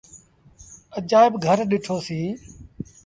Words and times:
اجآئيب 0.97 1.33
گھر 1.45 1.57
ڏٺو 1.69 1.95
سيٚݩ۔ 2.05 2.35